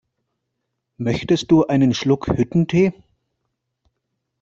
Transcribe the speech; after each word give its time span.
Möchtest 0.97 1.51
du 1.51 1.67
einen 1.67 1.93
Schluck 1.93 2.25
Hüttentee? 2.25 2.91